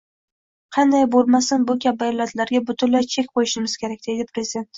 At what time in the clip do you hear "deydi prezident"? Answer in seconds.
4.11-4.69